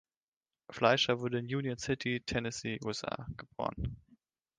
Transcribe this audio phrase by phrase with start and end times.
[0.71, 4.01] Fleisher wurde in Union City, Tennessee, USA geboren.